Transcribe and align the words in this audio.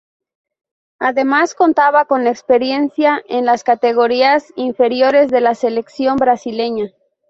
Además, 0.97 1.53
contaba 1.53 2.05
con 2.05 2.25
experiencia 2.25 3.21
en 3.29 3.45
las 3.45 3.63
categorías 3.63 4.51
inferiores 4.55 5.29
de 5.29 5.41
la 5.41 5.53
Selección 5.53 6.15
Brasileña. 6.17 6.87